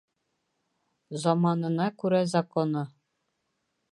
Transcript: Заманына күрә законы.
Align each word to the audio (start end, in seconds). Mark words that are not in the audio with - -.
Заманына 1.25 1.87
күрә 2.03 2.23
законы. 2.33 2.85